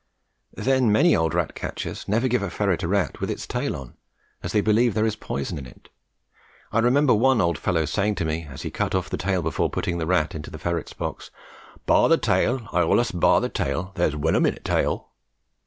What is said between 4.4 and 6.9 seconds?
as they believe there is poison in it. I